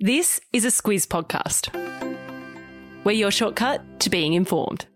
This 0.00 0.40
is 0.52 0.64
a 0.64 0.68
Squiz 0.68 1.08
podcast. 1.08 1.74
We're 3.02 3.10
your 3.10 3.32
shortcut 3.32 3.98
to 3.98 4.10
being 4.10 4.34
informed. 4.34 4.86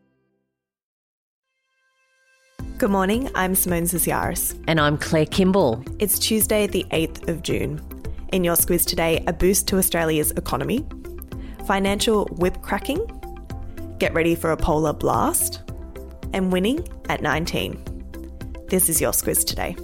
Good 2.78 2.92
morning, 2.92 3.28
I'm 3.34 3.56
Simone 3.56 3.82
Zasiaris. 3.82 4.62
And 4.68 4.78
I'm 4.78 4.96
Claire 4.96 5.26
Kimball. 5.26 5.82
It's 5.98 6.20
Tuesday, 6.20 6.68
the 6.68 6.86
8th 6.92 7.28
of 7.28 7.42
June. 7.42 7.82
In 8.32 8.44
your 8.44 8.54
Squiz 8.54 8.86
today, 8.86 9.24
a 9.26 9.32
boost 9.32 9.66
to 9.66 9.78
Australia's 9.78 10.30
economy, 10.30 10.86
financial 11.66 12.26
whip 12.36 12.62
cracking, 12.62 13.04
get 13.98 14.14
ready 14.14 14.36
for 14.36 14.52
a 14.52 14.56
polar 14.56 14.92
blast, 14.92 15.62
and 16.32 16.52
winning 16.52 16.86
at 17.08 17.22
19. 17.22 18.66
This 18.68 18.88
is 18.88 19.00
your 19.00 19.10
Squiz 19.10 19.44
today. 19.44 19.74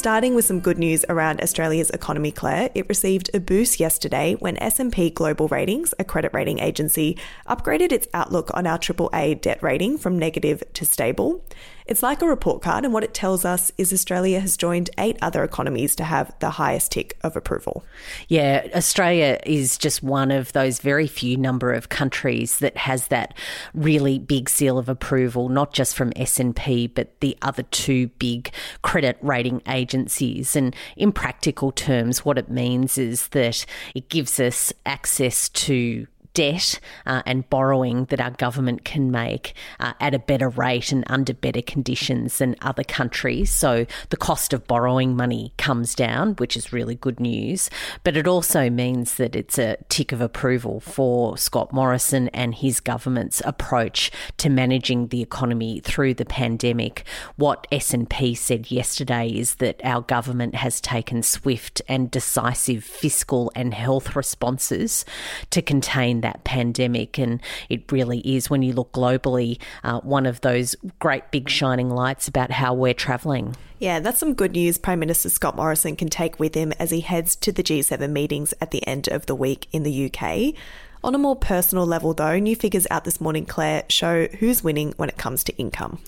Starting 0.00 0.34
with 0.34 0.46
some 0.46 0.60
good 0.60 0.78
news 0.78 1.04
around 1.10 1.42
Australia's 1.42 1.90
economy, 1.90 2.32
Claire, 2.32 2.70
it 2.74 2.88
received 2.88 3.28
a 3.34 3.38
boost 3.38 3.78
yesterday 3.78 4.34
when 4.38 4.56
S&P 4.56 5.10
Global 5.10 5.46
Ratings, 5.48 5.92
a 5.98 6.04
credit 6.04 6.32
rating 6.32 6.58
agency, 6.58 7.18
upgraded 7.46 7.92
its 7.92 8.08
outlook 8.14 8.50
on 8.54 8.66
our 8.66 8.78
AAA 8.78 9.42
debt 9.42 9.62
rating 9.62 9.98
from 9.98 10.18
negative 10.18 10.62
to 10.72 10.86
stable. 10.86 11.44
It's 11.90 12.04
like 12.04 12.22
a 12.22 12.28
report 12.28 12.62
card, 12.62 12.84
and 12.84 12.94
what 12.94 13.02
it 13.02 13.14
tells 13.14 13.44
us 13.44 13.72
is 13.76 13.92
Australia 13.92 14.38
has 14.38 14.56
joined 14.56 14.90
eight 14.96 15.18
other 15.20 15.42
economies 15.42 15.96
to 15.96 16.04
have 16.04 16.32
the 16.38 16.50
highest 16.50 16.92
tick 16.92 17.18
of 17.22 17.34
approval. 17.34 17.84
Yeah, 18.28 18.68
Australia 18.76 19.40
is 19.44 19.76
just 19.76 20.00
one 20.00 20.30
of 20.30 20.52
those 20.52 20.78
very 20.78 21.08
few 21.08 21.36
number 21.36 21.72
of 21.72 21.88
countries 21.88 22.60
that 22.60 22.76
has 22.76 23.08
that 23.08 23.34
really 23.74 24.20
big 24.20 24.48
seal 24.48 24.78
of 24.78 24.88
approval, 24.88 25.48
not 25.48 25.72
just 25.72 25.96
from 25.96 26.12
S&P, 26.14 26.86
but 26.86 27.20
the 27.20 27.36
other 27.42 27.64
two 27.64 28.06
big 28.20 28.52
credit 28.82 29.18
rating 29.20 29.60
agencies. 29.66 30.54
And 30.54 30.76
in 30.96 31.10
practical 31.10 31.72
terms, 31.72 32.24
what 32.24 32.38
it 32.38 32.48
means 32.48 32.98
is 32.98 33.26
that 33.28 33.66
it 33.96 34.08
gives 34.08 34.38
us 34.38 34.72
access 34.86 35.48
to 35.48 36.06
debt 36.34 36.80
uh, 37.06 37.22
and 37.26 37.48
borrowing 37.50 38.04
that 38.06 38.20
our 38.20 38.30
government 38.30 38.84
can 38.84 39.10
make 39.10 39.54
uh, 39.78 39.92
at 40.00 40.14
a 40.14 40.18
better 40.18 40.48
rate 40.48 40.92
and 40.92 41.04
under 41.08 41.34
better 41.34 41.62
conditions 41.62 42.38
than 42.38 42.56
other 42.62 42.84
countries. 42.84 43.50
So 43.50 43.86
the 44.10 44.16
cost 44.16 44.52
of 44.52 44.66
borrowing 44.66 45.16
money 45.16 45.52
comes 45.58 45.94
down, 45.94 46.34
which 46.34 46.56
is 46.56 46.72
really 46.72 46.94
good 46.94 47.20
news. 47.20 47.70
But 48.04 48.16
it 48.16 48.26
also 48.26 48.70
means 48.70 49.16
that 49.16 49.34
it's 49.34 49.58
a 49.58 49.76
tick 49.88 50.12
of 50.12 50.20
approval 50.20 50.80
for 50.80 51.36
Scott 51.36 51.72
Morrison 51.72 52.28
and 52.28 52.54
his 52.54 52.80
government's 52.80 53.42
approach 53.44 54.10
to 54.38 54.48
managing 54.48 55.08
the 55.08 55.22
economy 55.22 55.80
through 55.80 56.14
the 56.14 56.24
pandemic. 56.24 57.04
What 57.36 57.66
S&P 57.72 58.34
said 58.34 58.70
yesterday 58.70 59.28
is 59.28 59.56
that 59.56 59.80
our 59.84 60.02
government 60.02 60.54
has 60.54 60.80
taken 60.80 61.22
swift 61.22 61.82
and 61.88 62.10
decisive 62.10 62.84
fiscal 62.84 63.50
and 63.54 63.74
health 63.74 64.16
responses 64.16 65.04
to 65.50 65.62
contain 65.62 66.19
that 66.20 66.44
pandemic. 66.44 67.18
And 67.18 67.40
it 67.68 67.90
really 67.90 68.20
is, 68.20 68.50
when 68.50 68.62
you 68.62 68.72
look 68.72 68.92
globally, 68.92 69.58
uh, 69.84 70.00
one 70.00 70.26
of 70.26 70.40
those 70.40 70.76
great 70.98 71.30
big 71.30 71.48
shining 71.48 71.90
lights 71.90 72.28
about 72.28 72.50
how 72.50 72.74
we're 72.74 72.94
travelling. 72.94 73.56
Yeah, 73.78 74.00
that's 74.00 74.18
some 74.18 74.34
good 74.34 74.52
news 74.52 74.76
Prime 74.76 74.98
Minister 74.98 75.30
Scott 75.30 75.56
Morrison 75.56 75.96
can 75.96 76.08
take 76.08 76.38
with 76.38 76.54
him 76.54 76.72
as 76.78 76.90
he 76.90 77.00
heads 77.00 77.34
to 77.36 77.50
the 77.50 77.62
G7 77.62 78.10
meetings 78.10 78.52
at 78.60 78.72
the 78.72 78.86
end 78.86 79.08
of 79.08 79.24
the 79.24 79.34
week 79.34 79.68
in 79.72 79.84
the 79.84 80.12
UK. 80.12 80.54
On 81.02 81.14
a 81.14 81.18
more 81.18 81.34
personal 81.34 81.86
level, 81.86 82.12
though, 82.12 82.38
new 82.38 82.54
figures 82.54 82.86
out 82.90 83.04
this 83.04 83.22
morning, 83.22 83.46
Claire, 83.46 83.84
show 83.88 84.26
who's 84.38 84.62
winning 84.62 84.92
when 84.98 85.08
it 85.08 85.16
comes 85.16 85.42
to 85.44 85.56
income. 85.56 85.98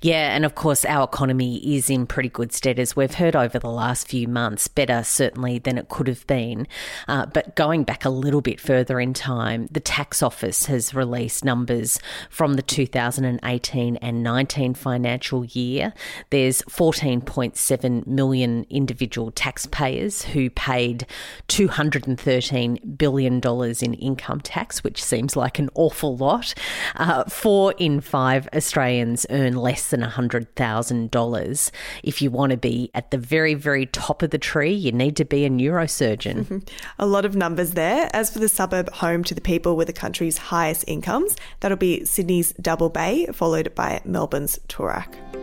Yeah, 0.00 0.36
and 0.36 0.44
of 0.44 0.54
course, 0.54 0.84
our 0.84 1.02
economy 1.02 1.56
is 1.76 1.90
in 1.90 2.06
pretty 2.06 2.28
good 2.28 2.52
stead, 2.52 2.78
as 2.78 2.94
we've 2.94 3.14
heard 3.14 3.34
over 3.34 3.58
the 3.58 3.70
last 3.70 4.06
few 4.06 4.28
months, 4.28 4.68
better 4.68 5.02
certainly 5.02 5.58
than 5.58 5.78
it 5.78 5.88
could 5.88 6.06
have 6.06 6.24
been. 6.28 6.68
Uh, 7.08 7.26
but 7.26 7.56
going 7.56 7.82
back 7.82 8.04
a 8.04 8.08
little 8.08 8.40
bit 8.40 8.60
further 8.60 9.00
in 9.00 9.14
time, 9.14 9.66
the 9.72 9.80
tax 9.80 10.22
office 10.22 10.66
has 10.66 10.94
released 10.94 11.44
numbers 11.44 11.98
from 12.30 12.54
the 12.54 12.62
2018 12.62 13.96
and 13.96 14.22
19 14.22 14.74
financial 14.74 15.44
year. 15.44 15.92
There's 16.30 16.62
14.7 16.62 18.06
million 18.06 18.64
individual 18.70 19.32
taxpayers 19.32 20.22
who 20.22 20.50
paid 20.50 21.04
$213 21.48 22.96
billion 22.96 23.40
in 23.42 23.94
income 23.94 24.35
income 24.36 24.40
tax, 24.40 24.84
which 24.84 25.02
seems 25.02 25.36
like 25.36 25.58
an 25.58 25.68
awful 25.74 26.16
lot. 26.16 26.54
Uh, 26.96 27.24
four 27.24 27.74
in 27.78 28.00
five 28.00 28.48
Australians 28.54 29.26
earn 29.30 29.56
less 29.56 29.90
than 29.90 30.02
$100,000. 30.02 31.70
If 32.02 32.22
you 32.22 32.30
want 32.30 32.50
to 32.50 32.56
be 32.56 32.90
at 32.94 33.10
the 33.10 33.18
very, 33.18 33.54
very 33.54 33.86
top 33.86 34.22
of 34.22 34.30
the 34.30 34.38
tree, 34.38 34.72
you 34.72 34.92
need 34.92 35.16
to 35.16 35.24
be 35.24 35.44
a 35.44 35.50
neurosurgeon. 35.50 36.66
a 36.98 37.06
lot 37.06 37.24
of 37.24 37.34
numbers 37.34 37.72
there. 37.72 38.08
As 38.12 38.30
for 38.30 38.38
the 38.38 38.48
suburb 38.48 38.90
home 38.92 39.24
to 39.24 39.34
the 39.34 39.40
people 39.40 39.76
with 39.76 39.86
the 39.86 39.92
country's 39.92 40.38
highest 40.38 40.84
incomes, 40.86 41.36
that'll 41.60 41.76
be 41.76 42.04
Sydney's 42.04 42.52
Double 42.60 42.90
Bay, 42.90 43.26
followed 43.32 43.74
by 43.74 44.00
Melbourne's 44.04 44.58
Toorak. 44.68 45.35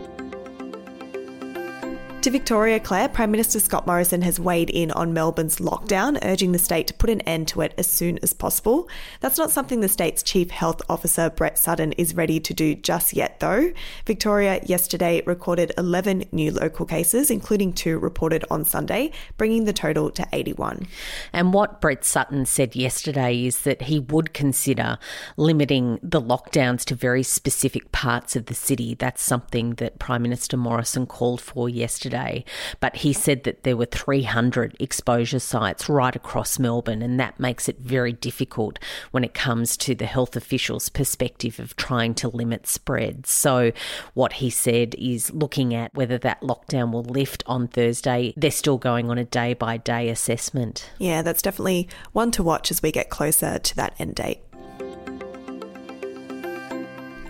To 2.24 2.30
Victoria, 2.30 2.80
Claire, 2.80 3.10
Prime 3.10 3.30
Minister 3.30 3.60
Scott 3.60 3.86
Morrison 3.86 4.22
has 4.22 4.40
weighed 4.40 4.70
in 4.70 4.90
on 4.92 5.12
Melbourne's 5.12 5.58
lockdown, 5.58 6.18
urging 6.24 6.52
the 6.52 6.58
state 6.58 6.86
to 6.86 6.94
put 6.94 7.10
an 7.10 7.20
end 7.20 7.48
to 7.48 7.60
it 7.60 7.74
as 7.76 7.86
soon 7.86 8.18
as 8.22 8.32
possible. 8.32 8.88
That's 9.20 9.36
not 9.36 9.50
something 9.50 9.80
the 9.80 9.90
state's 9.90 10.22
Chief 10.22 10.50
Health 10.50 10.80
Officer, 10.88 11.28
Brett 11.28 11.58
Sutton, 11.58 11.92
is 11.92 12.14
ready 12.14 12.40
to 12.40 12.54
do 12.54 12.76
just 12.76 13.12
yet, 13.12 13.40
though. 13.40 13.74
Victoria 14.06 14.62
yesterday 14.64 15.20
recorded 15.26 15.72
11 15.76 16.24
new 16.32 16.50
local 16.50 16.86
cases, 16.86 17.30
including 17.30 17.74
two 17.74 17.98
reported 17.98 18.42
on 18.50 18.64
Sunday, 18.64 19.12
bringing 19.36 19.66
the 19.66 19.74
total 19.74 20.10
to 20.12 20.26
81. 20.32 20.86
And 21.34 21.52
what 21.52 21.82
Brett 21.82 22.06
Sutton 22.06 22.46
said 22.46 22.74
yesterday 22.74 23.44
is 23.44 23.64
that 23.64 23.82
he 23.82 23.98
would 23.98 24.32
consider 24.32 24.96
limiting 25.36 25.98
the 26.02 26.22
lockdowns 26.22 26.86
to 26.86 26.94
very 26.94 27.22
specific 27.22 27.92
parts 27.92 28.34
of 28.34 28.46
the 28.46 28.54
city. 28.54 28.94
That's 28.94 29.22
something 29.22 29.74
that 29.74 29.98
Prime 29.98 30.22
Minister 30.22 30.56
Morrison 30.56 31.04
called 31.04 31.42
for 31.42 31.68
yesterday 31.68 32.13
yesterday, 32.14 32.44
but 32.80 32.96
he 32.96 33.12
said 33.12 33.44
that 33.44 33.62
there 33.62 33.76
were 33.76 33.86
300 33.86 34.76
exposure 34.80 35.38
sites 35.38 35.88
right 35.88 36.14
across 36.14 36.58
Melbourne, 36.58 37.02
and 37.02 37.18
that 37.20 37.40
makes 37.40 37.68
it 37.68 37.78
very 37.78 38.12
difficult 38.12 38.78
when 39.10 39.24
it 39.24 39.34
comes 39.34 39.76
to 39.78 39.94
the 39.94 40.06
health 40.06 40.36
officials' 40.36 40.88
perspective 40.88 41.58
of 41.58 41.76
trying 41.76 42.14
to 42.14 42.28
limit 42.28 42.66
spread. 42.66 43.26
So, 43.26 43.72
what 44.14 44.34
he 44.34 44.50
said 44.50 44.94
is 44.96 45.32
looking 45.32 45.74
at 45.74 45.94
whether 45.94 46.18
that 46.18 46.40
lockdown 46.40 46.92
will 46.92 47.04
lift 47.04 47.42
on 47.46 47.68
Thursday. 47.68 48.34
They're 48.36 48.50
still 48.50 48.78
going 48.78 49.10
on 49.10 49.18
a 49.18 49.24
day 49.24 49.54
by 49.54 49.76
day 49.76 50.08
assessment. 50.08 50.90
Yeah, 50.98 51.22
that's 51.22 51.42
definitely 51.42 51.88
one 52.12 52.30
to 52.32 52.42
watch 52.42 52.70
as 52.70 52.82
we 52.82 52.92
get 52.92 53.10
closer 53.10 53.58
to 53.58 53.76
that 53.76 53.94
end 53.98 54.14
date. 54.14 54.40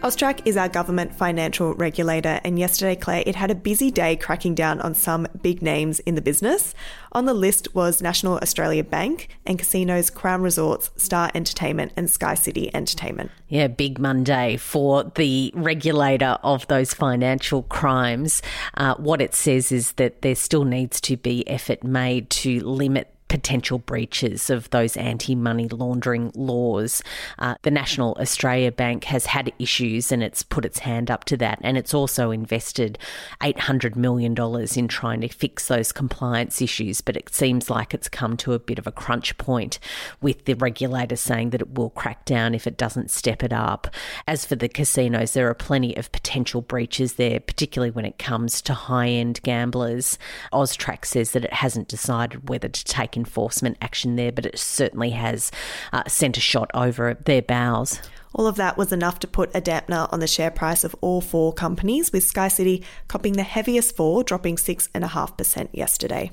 AUSTRAC 0.04 0.40
is 0.44 0.58
our 0.58 0.68
government 0.68 1.14
financial 1.14 1.72
regulator, 1.76 2.38
and 2.44 2.58
yesterday, 2.58 2.94
Claire, 2.94 3.22
it 3.24 3.36
had 3.36 3.50
a 3.50 3.54
busy 3.54 3.90
day 3.90 4.16
cracking 4.16 4.54
down 4.54 4.78
on 4.82 4.94
some 4.94 5.26
big 5.40 5.62
names 5.62 5.98
in 6.00 6.14
the 6.14 6.20
business. 6.20 6.74
On 7.12 7.24
the 7.24 7.32
list 7.32 7.74
was 7.74 8.02
National 8.02 8.36
Australia 8.36 8.84
Bank 8.84 9.30
and 9.46 9.58
casinos 9.58 10.10
Crown 10.10 10.42
Resorts, 10.42 10.90
Star 10.96 11.30
Entertainment, 11.34 11.92
and 11.96 12.10
Sky 12.10 12.34
City 12.34 12.70
Entertainment. 12.74 13.30
Yeah, 13.48 13.68
big 13.68 13.98
Monday 13.98 14.58
for 14.58 15.04
the 15.14 15.50
regulator 15.54 16.36
of 16.42 16.66
those 16.66 16.92
financial 16.92 17.62
crimes. 17.62 18.42
Uh, 18.74 18.96
what 18.96 19.22
it 19.22 19.34
says 19.34 19.72
is 19.72 19.92
that 19.92 20.20
there 20.20 20.34
still 20.34 20.64
needs 20.64 21.00
to 21.00 21.16
be 21.16 21.48
effort 21.48 21.82
made 21.82 22.28
to 22.28 22.60
limit 22.60 23.13
potential 23.34 23.80
breaches 23.80 24.48
of 24.48 24.70
those 24.70 24.96
anti 24.96 25.34
money 25.34 25.66
laundering 25.66 26.30
laws. 26.36 27.02
Uh, 27.40 27.56
the 27.62 27.70
National 27.70 28.16
Australia 28.20 28.70
Bank 28.70 29.02
has 29.02 29.26
had 29.26 29.52
issues 29.58 30.12
and 30.12 30.22
it's 30.22 30.44
put 30.44 30.64
its 30.64 30.78
hand 30.78 31.10
up 31.10 31.24
to 31.24 31.36
that. 31.38 31.58
And 31.62 31.76
it's 31.76 31.92
also 31.92 32.30
invested 32.30 32.96
$800 33.40 33.96
million 33.96 34.36
in 34.76 34.86
trying 34.86 35.20
to 35.22 35.28
fix 35.28 35.66
those 35.66 35.90
compliance 35.90 36.62
issues. 36.62 37.00
But 37.00 37.16
it 37.16 37.34
seems 37.34 37.68
like 37.68 37.92
it's 37.92 38.08
come 38.08 38.36
to 38.36 38.52
a 38.52 38.60
bit 38.60 38.78
of 38.78 38.86
a 38.86 38.92
crunch 38.92 39.36
point 39.36 39.80
with 40.20 40.44
the 40.44 40.54
regulator 40.54 41.16
saying 41.16 41.50
that 41.50 41.60
it 41.60 41.74
will 41.74 41.90
crack 41.90 42.24
down 42.24 42.54
if 42.54 42.68
it 42.68 42.76
doesn't 42.76 43.10
step 43.10 43.42
it 43.42 43.52
up. 43.52 43.88
As 44.28 44.46
for 44.46 44.54
the 44.54 44.68
casinos, 44.68 45.32
there 45.32 45.48
are 45.48 45.54
plenty 45.54 45.96
of 45.96 46.12
potential 46.12 46.62
breaches 46.62 47.14
there, 47.14 47.40
particularly 47.40 47.90
when 47.90 48.04
it 48.04 48.16
comes 48.16 48.62
to 48.62 48.74
high 48.74 49.08
end 49.08 49.42
gamblers. 49.42 50.18
AUSTRAC 50.52 51.04
says 51.04 51.32
that 51.32 51.44
it 51.44 51.52
hasn't 51.52 51.88
decided 51.88 52.48
whether 52.48 52.68
to 52.68 52.84
take 52.84 53.16
enforcement 53.24 53.76
action 53.80 54.16
there, 54.16 54.32
but 54.32 54.46
it 54.46 54.58
certainly 54.58 55.10
has 55.10 55.50
uh, 55.92 56.02
sent 56.06 56.36
a 56.36 56.40
shot 56.40 56.70
over 56.74 57.14
their 57.24 57.42
bows. 57.42 58.00
All 58.34 58.46
of 58.46 58.56
that 58.56 58.76
was 58.76 58.92
enough 58.92 59.20
to 59.20 59.28
put 59.28 59.54
a 59.54 59.60
dampener 59.60 60.12
on 60.12 60.20
the 60.20 60.26
share 60.26 60.50
price 60.50 60.82
of 60.84 60.94
all 61.00 61.20
four 61.20 61.52
companies, 61.52 62.12
with 62.12 62.24
Sky 62.24 62.48
City 62.48 62.84
copping 63.06 63.34
the 63.34 63.44
heaviest 63.44 63.94
fall, 63.96 64.22
dropping 64.22 64.56
6.5% 64.56 65.68
yesterday. 65.72 66.32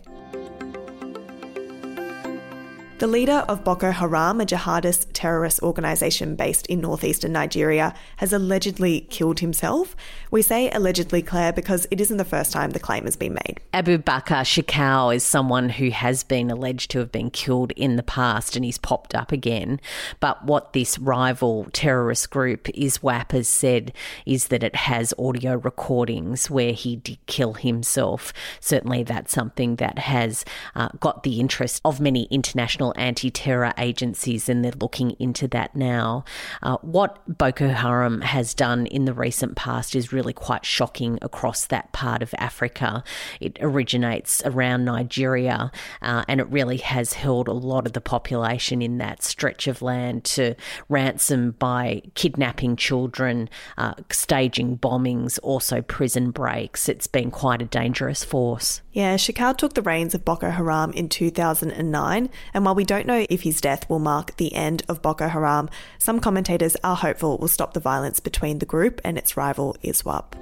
The 3.01 3.07
leader 3.07 3.43
of 3.49 3.63
Boko 3.63 3.89
Haram, 3.89 4.39
a 4.41 4.45
jihadist 4.45 5.07
terrorist 5.11 5.63
organisation 5.63 6.35
based 6.35 6.67
in 6.67 6.81
northeastern 6.81 7.31
Nigeria, 7.31 7.95
has 8.17 8.31
allegedly 8.31 9.07
killed 9.09 9.39
himself. 9.39 9.95
We 10.29 10.43
say 10.43 10.69
allegedly, 10.69 11.23
Claire, 11.23 11.51
because 11.51 11.87
it 11.89 11.99
isn't 11.99 12.17
the 12.17 12.23
first 12.23 12.51
time 12.51 12.69
the 12.69 12.79
claim 12.79 13.05
has 13.05 13.15
been 13.15 13.33
made. 13.33 13.59
Abu 13.73 13.97
Bakr 13.97 14.43
Shekau 14.43 15.15
is 15.15 15.23
someone 15.23 15.69
who 15.69 15.89
has 15.89 16.23
been 16.23 16.51
alleged 16.51 16.91
to 16.91 16.99
have 16.99 17.11
been 17.11 17.31
killed 17.31 17.71
in 17.71 17.95
the 17.95 18.03
past 18.03 18.55
and 18.55 18.63
he's 18.63 18.77
popped 18.77 19.15
up 19.15 19.31
again. 19.31 19.81
But 20.19 20.45
what 20.45 20.73
this 20.73 20.99
rival 20.99 21.65
terrorist 21.73 22.29
group, 22.29 22.65
ISWAP, 22.65 23.31
has 23.31 23.49
said 23.49 23.93
is 24.27 24.49
that 24.49 24.61
it 24.61 24.75
has 24.75 25.11
audio 25.17 25.55
recordings 25.55 26.51
where 26.51 26.73
he 26.73 26.97
did 26.97 27.17
kill 27.25 27.53
himself. 27.53 28.31
Certainly, 28.59 29.03
that's 29.03 29.33
something 29.33 29.77
that 29.77 29.97
has 29.97 30.45
uh, 30.75 30.89
got 30.99 31.23
the 31.23 31.39
interest 31.39 31.81
of 31.83 31.99
many 31.99 32.25
international 32.25 32.90
anti 32.95 33.29
terror 33.29 33.73
agencies, 33.77 34.49
and 34.49 34.63
they're 34.63 34.71
looking 34.79 35.11
into 35.19 35.47
that 35.49 35.75
now. 35.75 36.23
Uh, 36.61 36.77
what 36.81 37.19
Boko 37.27 37.69
Haram 37.69 38.21
has 38.21 38.53
done 38.53 38.85
in 38.87 39.05
the 39.05 39.13
recent 39.13 39.55
past 39.55 39.95
is 39.95 40.13
really 40.13 40.33
quite 40.33 40.65
shocking 40.65 41.17
across 41.21 41.65
that 41.67 41.91
part 41.91 42.21
of 42.21 42.33
Africa. 42.37 43.03
It 43.39 43.57
originates 43.61 44.41
around 44.45 44.85
Nigeria, 44.85 45.71
uh, 46.01 46.23
and 46.27 46.39
it 46.39 46.47
really 46.49 46.77
has 46.77 47.13
held 47.13 47.47
a 47.47 47.53
lot 47.53 47.85
of 47.85 47.93
the 47.93 48.01
population 48.01 48.81
in 48.81 48.97
that 48.97 49.23
stretch 49.23 49.67
of 49.67 49.81
land 49.81 50.23
to 50.23 50.55
ransom 50.89 51.51
by 51.51 52.01
kidnapping 52.15 52.75
children, 52.75 53.49
uh, 53.77 53.93
staging 54.11 54.77
bombings, 54.77 55.39
also 55.43 55.81
prison 55.81 56.31
breaks. 56.31 56.89
It's 56.89 57.07
been 57.07 57.31
quite 57.31 57.61
a 57.61 57.65
dangerous 57.65 58.23
force. 58.23 58.81
Yeah, 58.91 59.15
Shekau 59.15 59.55
took 59.57 59.73
the 59.73 59.81
reins 59.81 60.13
of 60.13 60.25
Boko 60.25 60.49
Haram 60.49 60.91
in 60.91 61.07
2009, 61.07 62.29
and 62.53 62.65
while 62.65 62.75
we 62.75 62.80
don't 62.83 63.07
know 63.07 63.25
if 63.29 63.41
his 63.41 63.61
death 63.61 63.89
will 63.89 63.99
mark 63.99 64.35
the 64.37 64.53
end 64.53 64.83
of 64.87 65.01
Boko 65.01 65.27
Haram, 65.27 65.69
some 65.97 66.19
commentators 66.19 66.75
are 66.83 66.95
hopeful 66.95 67.37
will 67.37 67.47
stop 67.47 67.73
the 67.73 67.79
violence 67.79 68.19
between 68.19 68.59
the 68.59 68.65
group 68.65 69.01
and 69.03 69.17
its 69.17 69.37
rival 69.37 69.75
ISWAP. 69.83 70.40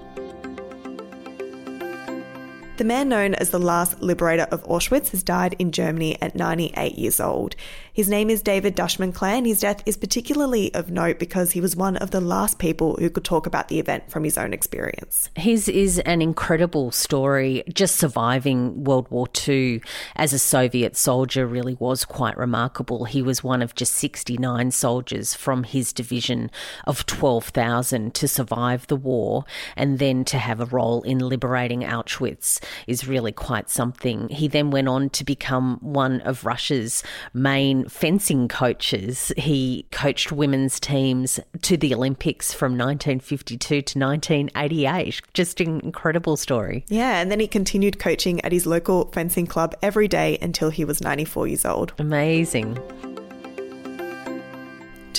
The 2.79 2.85
man 2.85 3.09
known 3.09 3.33
as 3.33 3.49
the 3.49 3.59
last 3.59 4.01
liberator 4.01 4.47
of 4.51 4.63
Auschwitz 4.63 5.09
has 5.09 5.21
died 5.21 5.53
in 5.59 5.73
Germany 5.73 6.17
at 6.21 6.33
98 6.33 6.97
years 6.97 7.19
old. 7.19 7.57
His 7.91 8.07
name 8.07 8.29
is 8.29 8.41
David 8.41 8.73
Dushman 8.73 9.13
and 9.21 9.45
his 9.45 9.59
death 9.59 9.83
is 9.85 9.97
particularly 9.97 10.73
of 10.73 10.89
note 10.89 11.19
because 11.19 11.51
he 11.51 11.59
was 11.59 11.75
one 11.75 11.97
of 11.97 12.11
the 12.11 12.21
last 12.21 12.57
people 12.57 12.95
who 12.95 13.09
could 13.09 13.25
talk 13.25 13.45
about 13.45 13.67
the 13.67 13.79
event 13.79 14.09
from 14.09 14.23
his 14.23 14.37
own 14.37 14.53
experience. 14.53 15.29
His 15.35 15.67
is 15.67 15.99
an 15.99 16.21
incredible 16.21 16.91
story. 16.91 17.65
Just 17.67 17.97
surviving 17.97 18.85
World 18.85 19.11
War 19.11 19.27
II 19.45 19.81
as 20.15 20.31
a 20.31 20.39
Soviet 20.39 20.95
soldier 20.95 21.45
really 21.45 21.73
was 21.73 22.05
quite 22.05 22.37
remarkable. 22.37 23.03
He 23.03 23.21
was 23.21 23.43
one 23.43 23.61
of 23.61 23.75
just 23.75 23.95
69 23.95 24.71
soldiers 24.71 25.33
from 25.33 25.65
his 25.65 25.91
division 25.91 26.49
of 26.87 27.05
12,000 27.07 28.13
to 28.13 28.25
survive 28.29 28.87
the 28.87 28.95
war 28.95 29.43
and 29.75 29.99
then 29.99 30.23
to 30.23 30.37
have 30.37 30.61
a 30.61 30.65
role 30.65 31.01
in 31.01 31.19
liberating 31.19 31.81
Auschwitz 31.81 32.61
is 32.87 33.07
really 33.07 33.31
quite 33.31 33.69
something. 33.69 34.29
He 34.29 34.47
then 34.47 34.71
went 34.71 34.87
on 34.87 35.09
to 35.11 35.23
become 35.23 35.77
one 35.81 36.21
of 36.21 36.45
Russia's 36.45 37.03
main 37.33 37.87
fencing 37.87 38.47
coaches. 38.47 39.31
He 39.37 39.85
coached 39.91 40.31
women's 40.31 40.79
teams 40.79 41.39
to 41.61 41.77
the 41.77 41.93
Olympics 41.93 42.53
from 42.53 42.73
1952 42.73 43.81
to 43.81 43.99
1988. 43.99 45.21
Just 45.33 45.61
an 45.61 45.79
incredible 45.81 46.37
story. 46.37 46.85
Yeah, 46.87 47.19
and 47.21 47.31
then 47.31 47.39
he 47.39 47.47
continued 47.47 47.99
coaching 47.99 48.43
at 48.45 48.51
his 48.51 48.65
local 48.65 49.05
fencing 49.11 49.47
club 49.47 49.75
every 49.81 50.07
day 50.07 50.37
until 50.41 50.69
he 50.69 50.85
was 50.85 51.01
94 51.01 51.47
years 51.47 51.65
old. 51.65 51.93
Amazing 51.97 52.77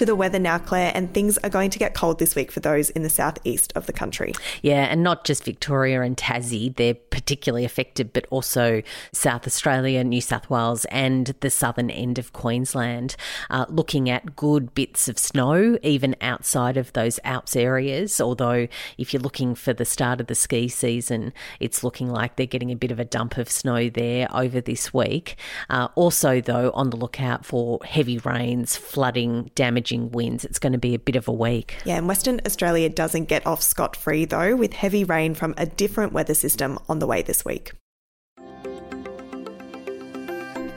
to 0.00 0.06
the 0.06 0.17
weather 0.17 0.38
now, 0.38 0.56
Claire, 0.56 0.93
and 0.94 1.12
things 1.12 1.37
are 1.44 1.50
going 1.50 1.69
to 1.69 1.79
get 1.79 1.93
cold 1.93 2.19
this 2.19 2.35
week 2.35 2.50
for 2.50 2.61
those 2.61 2.88
in 2.88 3.02
the 3.02 3.11
southeast 3.11 3.70
of 3.76 3.85
the 3.85 3.93
country. 3.93 4.32
Yeah, 4.62 4.85
and 4.85 5.02
not 5.02 5.26
just 5.26 5.44
Victoria 5.44 6.00
and 6.00 6.17
Tassie, 6.17 6.75
they're 6.75 6.94
particularly 6.94 7.67
affected, 7.67 8.14
but 8.14 8.26
also 8.31 8.81
South 9.12 9.47
Australia, 9.47 10.02
New 10.02 10.23
South 10.23 10.49
Wales, 10.49 10.87
and 10.87 11.35
the 11.41 11.50
southern 11.50 11.91
end 11.91 12.19
of 12.19 12.32
Queensland. 12.32 13.14
Uh, 13.50 13.67
looking 13.69 14.08
at 14.08 14.35
good 14.37 14.75
bits 14.75 15.06
of 15.06 15.19
snow, 15.19 15.76
even 15.82 16.17
outside 16.23 16.79
of 16.79 16.94
those 16.94 17.20
Alps 17.23 17.55
areas. 17.55 18.23
Although, 18.23 18.69
if 18.96 19.12
you're 19.12 19.20
looking 19.20 19.55
for 19.55 19.75
the 19.75 19.85
start 19.85 20.19
of 20.19 20.29
the 20.29 20.35
ski 20.35 20.69
season, 20.69 21.35
it's 21.61 21.85
looking 21.85 22.08
like 22.08 22.37
they're 22.37 22.46
getting 22.46 22.70
a 22.70 22.75
bit 22.75 22.91
of 22.91 22.99
a 22.99 23.05
dump 23.05 23.37
of 23.37 23.50
snow 23.50 23.91
there 23.91 24.35
over 24.35 24.62
this 24.62 24.94
week. 24.94 25.37
Uh, 25.69 25.88
also, 25.94 26.41
though, 26.41 26.70
on 26.70 26.88
the 26.88 26.96
lookout 26.96 27.44
for 27.44 27.81
heavy 27.85 28.17
rains, 28.17 28.79
flooding, 28.79 29.50
damage 29.55 29.90
winds. 29.99 30.45
It's 30.45 30.59
going 30.59 30.73
to 30.73 30.79
be 30.79 30.95
a 30.95 30.99
bit 30.99 31.17
of 31.17 31.29
a 31.29 31.33
week. 31.33 31.77
Yeah, 31.85 31.97
and 31.97 32.09
Western 32.09 32.41
Australia 32.47 32.89
doesn't 32.89 33.27
get 33.27 33.47
off 33.47 33.63
scot 33.63 33.97
free 33.97 34.25
though, 34.25 34.57
with 34.57 34.73
heavy 34.73 35.05
rain 35.05 35.35
from 35.35 35.55
a 35.57 35.67
different 35.67 36.13
weather 36.13 36.35
system 36.35 36.79
on 36.89 36.99
the 36.99 37.07
way 37.07 37.23
this 37.23 37.45
week. 37.45 37.73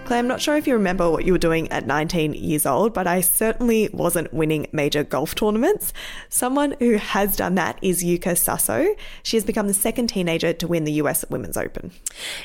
Claire, 0.06 0.20
I'm 0.20 0.28
not 0.28 0.42
sure 0.42 0.58
if 0.58 0.68
you 0.68 0.74
remember 0.74 1.10
what 1.10 1.24
you 1.24 1.32
were 1.32 1.40
doing 1.40 1.72
at 1.72 1.88
19 1.88 2.34
years 2.34 2.66
old, 2.66 2.94
but 2.94 3.08
I 3.08 3.22
certainly 3.22 3.90
wasn't 3.94 4.34
winning 4.34 4.68
major 4.74 5.06
golf 5.06 5.34
tournaments. 5.34 5.94
Someone 6.28 6.76
who 6.80 6.98
has 6.98 7.38
done 7.38 7.56
that 7.56 7.80
is 7.82 8.04
Yuka 8.04 8.36
Saso. 8.36 8.98
She 9.24 9.38
has 9.38 9.46
become 9.46 9.68
the 9.68 9.74
second 9.74 10.08
teenager 10.08 10.52
to 10.52 10.68
win 10.68 10.84
the 10.84 10.92
US 10.94 11.24
Women's 11.30 11.56
Open. 11.56 11.92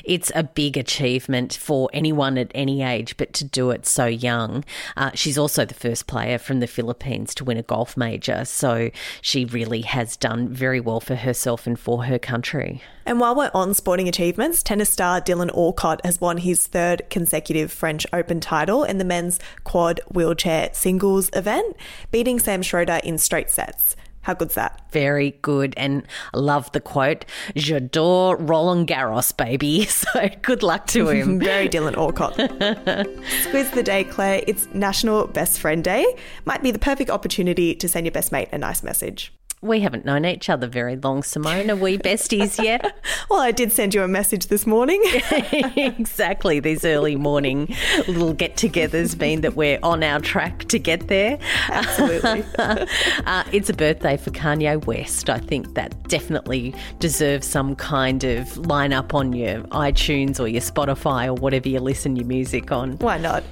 It's 0.05 0.31
a 0.35 0.43
big 0.43 0.77
achievement 0.77 1.53
for 1.53 1.89
anyone 1.91 2.37
at 2.37 2.49
any 2.55 2.81
age, 2.81 3.17
but 3.17 3.33
to 3.33 3.43
do 3.43 3.71
it 3.71 3.85
so 3.85 4.05
young. 4.05 4.63
Uh, 4.95 5.11
she's 5.13 5.37
also 5.37 5.65
the 5.65 5.73
first 5.73 6.07
player 6.07 6.37
from 6.37 6.61
the 6.61 6.67
Philippines 6.67 7.35
to 7.35 7.43
win 7.43 7.57
a 7.57 7.63
golf 7.63 7.97
major, 7.97 8.45
so 8.45 8.89
she 9.21 9.43
really 9.43 9.81
has 9.81 10.15
done 10.15 10.47
very 10.47 10.79
well 10.79 11.01
for 11.01 11.15
herself 11.15 11.67
and 11.67 11.77
for 11.77 12.05
her 12.05 12.19
country. 12.19 12.81
And 13.05 13.19
while 13.19 13.33
we're 13.35 13.51
on 13.55 13.73
sporting 13.73 14.07
achievements, 14.07 14.61
tennis 14.61 14.91
star 14.91 15.19
Dylan 15.19 15.49
Alcott 15.57 15.99
has 16.05 16.21
won 16.21 16.37
his 16.37 16.67
third 16.67 17.01
consecutive 17.09 17.48
French 17.67 18.05
Open 18.13 18.39
title 18.39 18.83
in 18.83 18.97
the 18.97 19.05
men's 19.05 19.39
quad 19.63 19.99
wheelchair 20.09 20.69
singles 20.73 21.29
event, 21.33 21.75
beating 22.11 22.39
Sam 22.39 22.61
Schroeder 22.61 22.99
in 23.03 23.17
straight 23.17 23.49
sets. 23.49 23.95
How 24.21 24.33
good's 24.33 24.55
that? 24.55 24.81
Very 24.91 25.31
good. 25.41 25.73
And 25.77 26.03
love 26.33 26.71
the 26.71 26.79
quote, 26.79 27.25
J'adore 27.55 28.35
Roland 28.39 28.87
Garros, 28.87 29.35
baby. 29.35 29.87
So 29.99 30.29
good 30.41 30.63
luck 30.63 30.87
to 30.87 31.09
him. 31.09 31.39
Very 31.41 31.67
Dylan 31.67 31.97
Alcott. 31.97 32.33
Squiz 32.37 33.73
the 33.73 33.83
day, 33.83 34.03
Claire. 34.03 34.43
It's 34.47 34.67
National 34.73 35.27
Best 35.27 35.59
Friend 35.59 35.83
Day. 35.83 36.05
Might 36.45 36.63
be 36.63 36.71
the 36.71 36.79
perfect 36.79 37.09
opportunity 37.09 37.75
to 37.75 37.89
send 37.89 38.05
your 38.05 38.11
best 38.11 38.31
mate 38.31 38.49
a 38.51 38.57
nice 38.57 38.83
message. 38.83 39.33
We 39.61 39.81
haven't 39.81 40.05
known 40.05 40.23
each 40.23 40.49
other 40.49 40.67
very 40.67 40.95
long, 40.95 41.21
Simone. 41.21 41.69
Are 41.69 41.75
we 41.75 41.97
besties 41.97 42.63
yet? 42.63 42.97
well, 43.29 43.41
I 43.41 43.51
did 43.51 43.73
send 43.73 43.93
you 43.93 44.03
a 44.03 44.07
message 44.07 44.47
this 44.47 44.65
morning. 44.65 45.01
exactly. 45.75 46.61
These 46.61 46.85
early 46.85 47.17
morning 47.17 47.75
little 48.07 48.33
get 48.33 48.55
togethers 48.55 49.19
mean 49.19 49.41
that 49.41 49.57
we're 49.57 49.77
on 49.83 50.01
our 50.01 50.21
track 50.21 50.59
to 50.69 50.79
get 50.79 51.09
there. 51.09 51.37
Absolutely. 51.67 52.45
uh, 52.57 53.43
it's 53.51 53.69
a 53.69 53.73
birthday 53.73 54.15
for 54.15 54.31
Kanye 54.31 54.85
West. 54.85 55.29
I 55.29 55.39
think 55.39 55.73
that 55.73 56.07
definitely 56.07 56.73
deserves 56.99 57.45
some 57.45 57.75
kind 57.75 58.23
of 58.23 58.47
lineup 58.59 59.13
on 59.13 59.33
your 59.33 59.63
iTunes 59.63 60.39
or 60.39 60.47
your 60.47 60.61
Spotify 60.61 61.27
or 61.27 61.33
whatever 61.33 61.67
you 61.67 61.81
listen 61.81 62.15
your 62.15 62.27
music 62.27 62.71
on. 62.71 62.93
Why 62.99 63.17
not? 63.17 63.43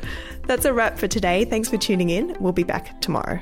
That's 0.45 0.63
a 0.63 0.71
wrap 0.71 0.97
for 0.97 1.09
today. 1.09 1.43
Thanks 1.43 1.67
for 1.67 1.77
tuning 1.77 2.11
in. 2.11 2.37
We'll 2.39 2.53
be 2.53 2.63
back 2.63 3.01
tomorrow. 3.01 3.41